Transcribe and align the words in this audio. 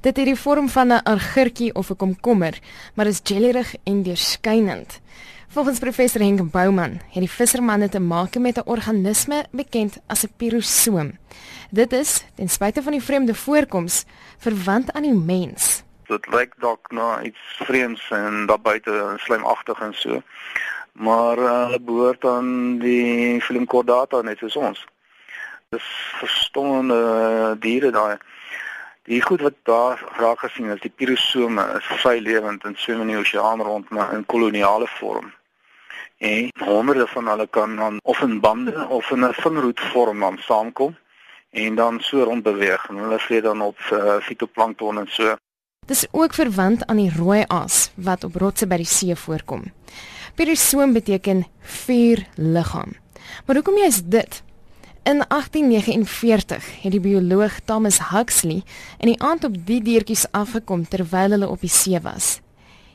Dit 0.00 0.16
het 0.16 0.24
die 0.24 0.36
vorm 0.36 0.68
van 0.68 0.92
'n 0.92 1.04
agurkie 1.04 1.74
of 1.74 1.90
'n 1.90 1.96
komkommer, 1.96 2.58
maar 2.94 3.06
is 3.06 3.20
jellyrig 3.22 3.74
en 3.84 4.02
deurskynend. 4.02 5.00
Volgens 5.48 5.78
professor 5.78 6.20
Henk 6.20 6.50
Bouman 6.50 6.90
het 6.90 7.22
die 7.24 7.30
vissermanne 7.30 7.88
te 7.88 8.00
maak 8.00 8.38
met 8.38 8.56
'n 8.56 8.68
organisme 8.68 9.44
bekend 9.50 9.98
as 10.06 10.24
'n 10.24 10.32
pirosoom. 10.36 11.18
Dit 11.70 11.92
is, 11.92 12.24
ten 12.34 12.48
spyte 12.48 12.82
van 12.82 12.92
die 12.92 13.02
vreemde 13.02 13.34
voorkoms, 13.34 14.04
verwant 14.38 14.92
aan 14.92 15.02
die 15.02 15.14
mens. 15.14 15.82
Dit 16.06 16.26
lyk 16.26 16.54
dalk 16.58 16.90
na 16.90 17.22
iets 17.22 17.40
vreemds 17.58 18.10
en 18.10 18.46
daar 18.46 18.60
buite 18.60 19.14
slijmagtig 19.16 19.80
en 19.80 19.94
so. 19.94 20.22
Maar 20.92 21.38
uh, 21.38 21.64
hulle 21.64 21.80
behoort 21.80 22.24
aan 22.24 22.78
die 22.78 23.40
Filmchordata 23.40 24.22
net 24.22 24.38
soos 24.38 24.56
ons. 24.56 24.86
Dis 25.68 25.84
verstommende 26.18 27.56
diere 27.58 27.90
daai. 27.90 28.16
Die 29.10 29.22
goed 29.22 29.40
wat 29.40 29.54
daar 29.62 29.98
raak 30.16 30.38
gesien 30.38 30.70
is 30.70 30.80
die 30.80 30.92
pirosome 30.94 31.62
is 31.78 31.86
vrylewend 31.98 32.62
en 32.64 32.76
swem 32.78 33.00
in 33.02 33.08
die 33.10 33.16
oseaan 33.18 33.62
rond 33.66 33.88
maar 33.90 34.12
in 34.14 34.26
koloniale 34.26 34.86
vorm. 34.86 35.32
En 36.18 36.52
honderde 36.60 37.06
van 37.10 37.28
hulle 37.28 37.46
kan 37.50 37.74
dan 37.76 37.98
of 38.02 38.20
in 38.22 38.36
bande 38.40 38.86
of 38.88 39.10
in 39.10 39.24
'n 39.26 39.32
vingerhoed 39.32 39.80
vorm 39.80 40.20
dan 40.20 40.38
saamkom 40.38 40.94
en 41.50 41.74
dan 41.74 41.98
so 42.00 42.22
rond 42.22 42.42
beweeg 42.42 42.86
en 42.88 42.96
hulle 42.96 43.18
vreet 43.18 43.42
dan 43.42 43.60
op 43.60 43.78
uh, 43.92 44.16
fitoplankton 44.20 44.98
en 44.98 45.06
so. 45.08 45.34
Dis 45.86 46.06
ook 46.10 46.34
verwant 46.34 46.86
aan 46.86 46.96
die 46.96 47.12
rooi 47.16 47.44
aas 47.46 47.90
wat 47.94 48.24
op 48.24 48.34
rotse 48.34 48.66
by 48.66 48.76
die 48.76 48.86
see 48.86 49.16
voorkom. 49.16 49.72
Pirosoom 50.34 50.92
beteken 50.92 51.46
vuur 51.60 52.26
liggaam. 52.34 52.94
Maar 53.46 53.54
hoekom 53.54 53.76
is 53.76 54.02
dit? 54.04 54.42
In 55.02 55.24
1849 55.28 56.82
het 56.82 56.92
die 56.92 57.00
bioloog 57.00 57.60
Thomas 57.64 58.08
Huxley 58.10 58.62
in 58.98 59.08
die 59.08 59.22
aand 59.22 59.44
op 59.44 59.54
die 59.66 59.82
diertjies 59.82 60.26
afgekom 60.30 60.88
terwyl 60.88 61.30
hulle 61.30 61.48
op 61.48 61.60
die 61.60 61.72
see 61.72 62.00
was. 62.00 62.40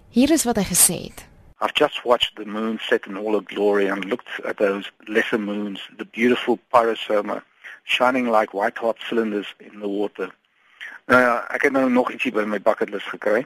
Hier 0.09 0.31
is 0.31 0.43
wat 0.43 0.55
hy 0.61 0.63
gesê 0.69 0.97
het. 1.09 1.25
I've 1.61 1.73
just 1.73 2.03
watched 2.03 2.35
the 2.35 2.45
moon 2.45 2.77
set 2.79 3.05
in 3.05 3.17
all 3.17 3.33
her 3.33 3.43
glory 3.43 3.89
and 3.89 4.05
looked 4.05 4.45
at 4.45 4.57
those 4.57 4.91
lesser 4.99 5.39
moons, 5.39 5.89
the 5.97 6.05
beautiful 6.05 6.59
pyrosoma 6.69 7.41
shining 7.83 8.29
like 8.29 8.53
white 8.53 8.77
hot 8.79 8.97
cylinders 8.99 9.55
in 9.57 9.79
the 9.79 9.89
water. 9.89 10.35
Nou 11.05 11.21
ja, 11.21 11.45
ek 11.49 11.61
het 11.61 11.71
nou 11.71 11.89
nog 11.89 12.11
ietsie 12.11 12.31
by 12.31 12.45
my 12.45 12.61
bucket 12.61 12.89
list 12.89 13.09
gekry 13.09 13.45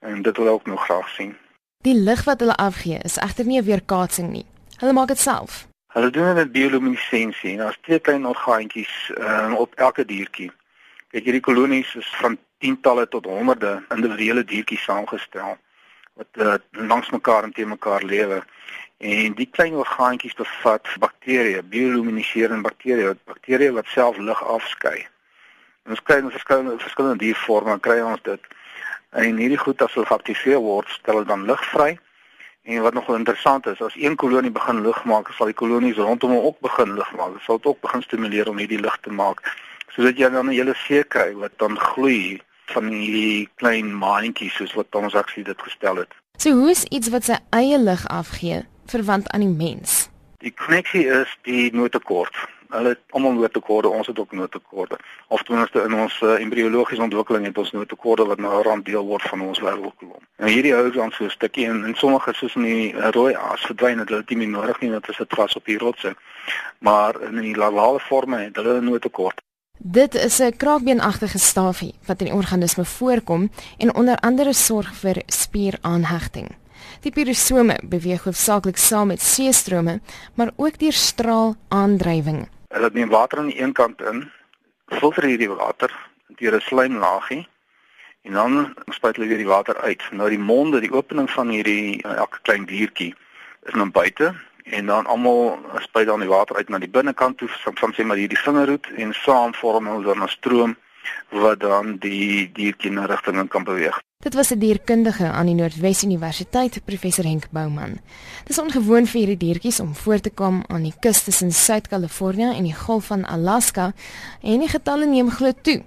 en 0.00 0.22
dit 0.22 0.36
wil 0.36 0.46
ek 0.46 0.52
ook 0.52 0.66
nog 0.66 0.84
graag 0.84 1.08
sien. 1.08 1.36
Die 1.84 1.96
lig 1.96 2.24
wat 2.24 2.40
hulle 2.40 2.56
afgee 2.56 2.98
is 3.04 3.20
egter 3.20 3.44
nie 3.44 3.60
'n 3.60 3.64
weerkaatsing 3.64 4.30
nie. 4.30 4.46
Hulle 4.80 4.92
maak 4.92 5.08
dit 5.08 5.18
self. 5.18 5.69
Hulle 5.90 6.10
doen 6.10 6.24
dit 6.24 6.34
met 6.34 6.52
bioluminescensie 6.52 7.50
en 7.50 7.56
daar's 7.56 7.78
twee 7.82 7.98
klein 7.98 8.26
orgaantjies 8.26 9.12
um, 9.18 9.54
op 9.54 9.74
elke 9.74 10.04
diertjie. 10.04 10.52
Kyk 11.10 11.24
hierdie 11.26 11.42
kolonies 11.42 11.94
is 11.98 12.10
van 12.20 12.36
tientalle 12.62 13.08
tot 13.08 13.24
honderde 13.26 13.72
individuele 13.90 14.44
diertjies 14.44 14.84
saamgestel 14.86 15.56
wat 16.20 16.38
uh, 16.44 16.54
langs 16.70 17.10
mekaar 17.10 17.42
en 17.42 17.52
te 17.52 17.66
mekaar 17.66 18.06
lewe. 18.06 18.38
En 18.98 19.34
die 19.34 19.48
klein 19.50 19.74
orgaantjies 19.74 20.36
bevat 20.38 20.86
bakterieë, 21.02 21.64
biolumineserende 21.72 22.62
bakterieë, 22.68 23.16
bakterieë 23.26 23.74
wat 23.74 23.90
self 23.90 24.20
lig 24.30 24.44
afskei. 24.54 25.00
En 25.88 25.96
ons 25.96 26.04
kry 26.06 26.20
in 26.22 26.30
verskillende 26.30 26.76
verskillende 26.78 27.24
diervorme 27.24 27.78
kry 27.82 27.98
ons 28.04 28.22
dit. 28.30 28.46
En 29.10 29.42
hierdie 29.42 29.58
goed 29.58 29.82
as 29.82 29.98
hulle 29.98 30.06
geaktiveer 30.06 30.62
word, 30.62 30.94
stel 31.00 31.18
hulle 31.18 31.30
dan 31.32 31.48
lig 31.50 31.66
vry 31.72 31.96
En 32.62 32.82
wat 32.82 32.94
nog 32.94 33.08
interessant 33.16 33.66
is, 33.66 33.80
as 33.82 33.96
een 33.96 34.16
kolonie 34.16 34.50
begin 34.50 34.82
lig 34.82 35.04
maak, 35.04 35.32
sal 35.32 35.46
die 35.46 35.54
kolonies 35.54 35.96
rondom 35.96 36.30
hom 36.30 36.44
ook 36.44 36.60
begin 36.60 36.94
lig 36.94 37.12
maak. 37.16 37.32
Dit 37.32 37.42
sal 37.42 37.56
dit 37.56 37.66
ook 37.66 37.80
begin 37.80 38.02
stimuleer 38.02 38.48
om 38.48 38.58
hierdie 38.58 38.80
lig 38.80 38.96
te 39.00 39.10
maak 39.10 39.40
sodat 39.90 40.18
jy 40.18 40.28
dan 40.30 40.46
'n 40.46 40.54
hele 40.54 40.74
see 40.74 41.04
kry 41.04 41.34
wat 41.34 41.50
dan 41.58 41.78
gloei 41.78 42.40
van 42.70 42.86
hierdie 42.88 43.48
klein 43.54 43.98
maantjies 43.98 44.54
soos 44.54 44.74
wat 44.78 44.94
ons 44.94 45.14
aksie 45.14 45.44
dit 45.44 45.62
gestel 45.62 45.96
het. 45.96 46.12
So 46.38 46.50
hoe 46.50 46.70
is 46.70 46.84
iets 46.84 47.08
wat 47.08 47.24
sy 47.24 47.38
eie 47.50 47.78
lig 47.78 48.06
afgee 48.08 48.62
verwant 48.86 49.28
aan 49.30 49.40
die 49.40 49.56
mens? 49.66 50.08
Die 50.38 50.54
koneksie 50.56 51.06
is 51.06 51.38
die 51.42 51.74
noodtekort 51.74 52.36
hulle 52.70 52.98
almal 53.10 53.32
noodtekorde, 53.32 53.88
ons 53.88 54.06
het 54.06 54.18
ook 54.18 54.32
noodtekorde. 54.32 54.98
Of 55.28 55.42
ten 55.42 55.56
minste 55.56 55.82
in 55.82 55.94
ons 55.94 56.20
uh, 56.20 56.40
embriologiese 56.40 57.02
ontwikkeling 57.02 57.46
het 57.46 57.58
ons 57.58 57.72
noodtekorde 57.72 58.24
wat 58.24 58.38
nou 58.38 58.52
'n 58.58 58.62
rand 58.62 58.84
deel 58.84 59.06
word 59.06 59.22
van 59.22 59.40
ons 59.40 59.60
wêreldkolom. 59.60 60.22
En 60.36 60.48
hierdie 60.48 60.74
hou 60.74 60.90
dan 60.92 61.10
so 61.10 61.24
'n 61.24 61.30
stukkie 61.30 61.66
en 61.66 61.84
in 61.84 61.94
sommige 61.94 62.32
soos 62.34 62.54
in 62.54 62.62
die 62.62 62.92
uh, 62.94 63.08
rooi 63.10 63.34
aas 63.34 63.60
verdwyn 63.60 63.98
dit 63.98 64.08
hulle 64.08 64.24
nie 64.26 64.48
nodig 64.48 64.80
nie 64.80 64.90
dit 64.90 65.08
is 65.08 65.20
vas 65.28 65.56
op 65.56 65.64
die 65.64 65.78
rotse. 65.78 66.16
Maar 66.78 67.20
in 67.20 67.40
die 67.40 67.56
lavale 67.56 68.00
vorme 68.00 68.36
het 68.36 68.56
hulle 68.56 68.80
'n 68.80 68.84
noodtekort. 68.84 69.40
Dit 69.82 70.14
is 70.14 70.38
'n 70.38 70.56
kraakbeenagtige 70.56 71.38
stafie 71.38 71.94
wat 72.06 72.20
in 72.20 72.26
die 72.26 72.34
organisme 72.34 72.84
voorkom 72.84 73.50
en 73.78 73.94
onder 73.94 74.16
andere 74.16 74.52
sorg 74.52 74.94
vir 74.94 75.22
spieraanhegting. 75.26 76.56
Die 77.00 77.12
pirosome 77.12 77.78
beweeg 77.82 78.24
hoofsaaklik 78.24 78.76
saam 78.76 79.06
met 79.06 79.22
seestrome, 79.22 80.00
maar 80.34 80.50
ook 80.56 80.78
deur 80.78 80.92
straalaandrywing. 80.92 82.48
Hulle 82.70 82.90
neem 82.92 83.08
water 83.10 83.38
aan 83.38 83.48
die 83.50 83.60
een 83.60 83.72
kant 83.72 84.00
in, 84.00 84.30
filter 84.86 85.24
hierdie 85.26 85.50
water 85.50 85.90
deur 86.38 86.54
'n 86.54 86.60
slijmlaagie 86.60 87.48
en 88.22 88.32
dan 88.32 88.74
spuit 88.86 89.16
hulle 89.16 89.28
weer 89.28 89.42
die 89.42 89.46
water 89.46 89.76
uit. 89.76 90.02
Nou 90.10 90.28
die 90.28 90.38
monde, 90.38 90.80
die 90.80 90.92
opening 90.92 91.30
van 91.30 91.48
hierdie 91.48 92.02
eh, 92.02 92.16
elke 92.16 92.38
klein 92.42 92.64
diertjie 92.64 93.14
is 93.62 93.74
nou 93.74 93.88
buite 93.90 94.34
en 94.64 94.86
dan 94.86 95.06
almal 95.06 95.58
spuit 95.78 96.06
dan 96.06 96.20
die 96.20 96.28
water 96.28 96.56
uit 96.56 96.68
na 96.68 96.78
die 96.78 96.88
binnekant 96.88 97.38
toe, 97.38 97.48
soms 97.48 97.96
sê 97.96 98.06
maar 98.06 98.20
hierdie 98.22 98.38
vingerhoed 98.38 98.86
en 98.96 99.14
saam 99.14 99.54
vorm 99.54 99.86
hulle 99.86 100.04
dan 100.04 100.22
'n 100.22 100.28
stroom 100.28 100.76
wat 101.30 101.60
dan 101.60 101.96
die 101.98 102.50
na 102.90 103.06
rigting 103.06 103.48
kan 103.48 103.64
beweeg. 103.64 104.00
Dit 104.20 104.34
was 104.34 104.50
'n 104.50 104.58
dierkundige 104.58 105.30
aan 105.30 105.46
die 105.46 105.54
Noordwes 105.54 106.02
Universiteit, 106.02 106.84
professor 106.84 107.24
Henk 107.24 107.50
Bouman. 107.50 107.90
Dit 108.44 108.48
is 108.48 108.58
ongewoon 108.58 109.06
vir 109.06 109.20
hierdie 109.20 109.36
diertjies 109.36 109.80
om 109.80 109.94
voor 109.94 110.20
te 110.20 110.30
kom 110.30 110.64
aan 110.66 110.82
die 110.82 110.94
kus 111.00 111.22
tussen 111.22 111.52
Suid-Kalifornië 111.52 112.56
en 112.56 112.62
die 112.62 112.74
Golf 112.74 113.06
van 113.06 113.24
Alaska 113.24 113.92
en 114.42 114.58
die 114.58 114.68
getalle 114.68 115.06
neem 115.06 115.30
glo 115.30 115.52
toe. 115.62 115.82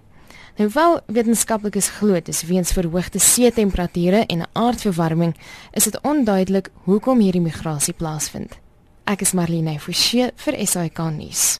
Nou 0.57 0.69
wel 0.73 0.99
wetenskaplikes 1.05 1.89
glo 1.89 2.13
dit 2.13 2.27
is 2.27 2.43
weens 2.43 2.71
verhoogde 2.71 3.19
see 3.19 3.51
temperature 3.51 4.25
en 4.25 4.47
aardverwarming 4.51 5.35
is 5.71 5.83
dit 5.83 6.01
onduidelik 6.01 6.69
hoekom 6.83 7.19
hierdie 7.19 7.41
migrasie 7.41 7.93
plaasvind. 7.93 8.59
Ek 9.03 9.21
is 9.21 9.33
Marlene 9.33 9.79
Forsie 9.79 10.31
vir 10.35 10.65
SAK 10.65 10.99
nuus. 11.11 11.57